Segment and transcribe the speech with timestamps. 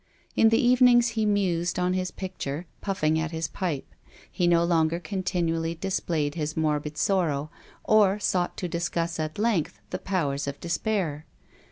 [0.35, 3.93] In the evenings he mused on his picture, puffing at his pipe.
[4.31, 7.51] He no longer con tinually displayed his morbid sorrow,
[7.83, 11.27] or sought to discuss at length the powers of despair.